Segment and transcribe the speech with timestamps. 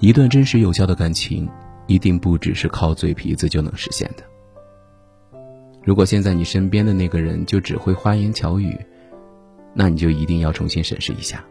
[0.00, 1.46] 一段真实有效的感情，
[1.86, 4.24] 一定不只是靠嘴皮子就能实现的。
[5.84, 8.74] 如果现在你身边的那个人就只会花言巧语，
[9.74, 11.44] 那你就一定要重新审视一下，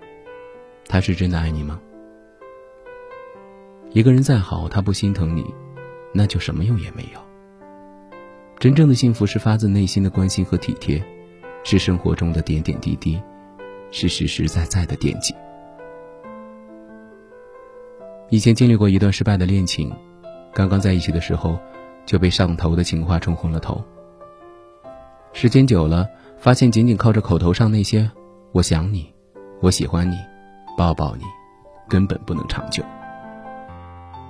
[0.87, 1.79] 他是真的爱你吗？
[3.91, 5.45] 一个人再好，他不心疼你，
[6.11, 7.19] 那就什么用也没有。
[8.59, 11.01] 真正的幸福是发自内心的关心和体贴，
[11.63, 13.21] 是生活中的点点滴滴，
[13.91, 15.35] 是实实在在的惦记。
[18.29, 19.91] 以前经历过一段失败的恋情，
[20.53, 21.57] 刚刚在一起的时候
[22.05, 23.83] 就被上头的情话冲昏了头。
[25.33, 26.05] 时间久了，
[26.37, 28.09] 发现仅仅靠着口头上那些
[28.53, 29.11] “我想你
[29.61, 30.15] ”“我喜欢你
[30.77, 31.23] ”“抱抱你”，
[31.89, 32.83] 根本不能长久。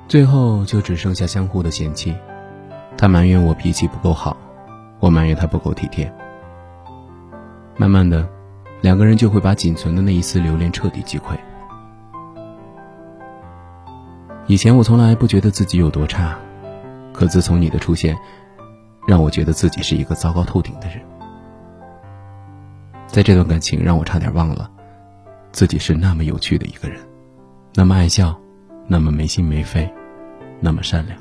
[0.08, 2.16] 最后就只剩下相互的嫌弃，
[2.98, 4.36] 他埋怨我脾气不够好，
[5.02, 6.12] 我埋怨他不够体贴。
[7.78, 8.26] 慢慢的，
[8.82, 11.38] 两个人就会把仅存的那一丝留恋彻底击溃。
[14.50, 16.36] 以前我从来不觉得自己有多差，
[17.14, 18.18] 可自从你的出现，
[19.08, 21.00] 让我觉得自己是一个糟糕透顶的人。
[23.06, 24.68] 在这段感情让我差点忘了，
[25.52, 27.00] 自己是那么有趣的一个人，
[27.76, 28.36] 那么爱笑，
[28.88, 29.88] 那么没心没肺，
[30.60, 31.16] 那么善良。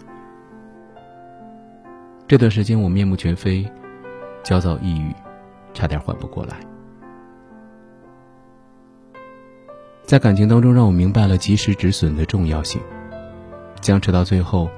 [2.27, 3.71] 这段时间我面目全非，
[4.43, 5.13] 焦躁抑郁，
[5.75, 6.57] 差点缓不过来。
[10.05, 12.81] 在感情当中，让我明白了及时止损的重要性。
[13.89, 14.69] 僵持到最后，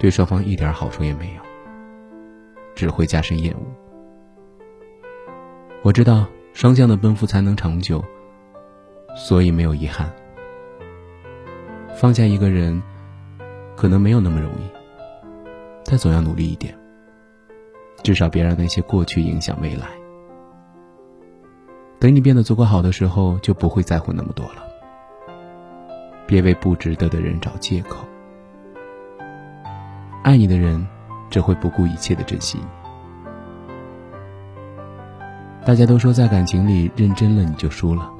[0.00, 1.42] 对双方一点好处也没有，
[2.74, 3.64] 只会加深厌恶。
[5.82, 8.04] 我知道双向的奔赴才能长久，
[9.14, 10.12] 所以没有遗憾。
[11.94, 12.82] 放下一个人，
[13.76, 15.44] 可能没有那么容易，
[15.84, 16.76] 但总要努力一点。
[18.02, 19.86] 至少别让那些过去影响未来。
[22.00, 24.64] 等你变得足够好的时候，就不会在乎那么多了。
[26.26, 27.98] 别为不值得的人找借口。
[30.26, 30.84] 爱你的人，
[31.30, 32.64] 只会不顾一切的珍惜你。
[35.64, 38.10] 大家都说，在感情里认真了你就输了。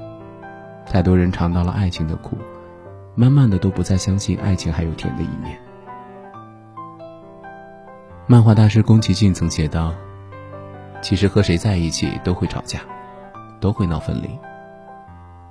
[0.89, 2.37] 太多人尝到了爱情的苦，
[3.13, 5.59] 慢慢的都不再相信爱情还有甜的一面。
[8.25, 9.93] 漫画大师宫崎骏曾写道
[11.03, 12.79] ：“其实和谁在一起都会吵架，
[13.59, 14.29] 都会闹分离，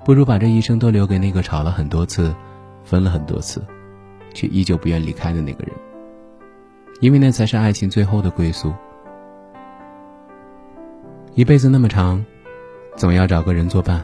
[0.06, 2.34] 不如把这一生都留给那个吵了很多次，
[2.82, 3.62] 分了很多次，
[4.32, 5.76] 却依旧不愿离开的那个人。”
[7.00, 8.72] 因为那才是爱情最后的归宿。
[11.34, 12.24] 一辈子那么长，
[12.96, 14.02] 总要找个人作伴。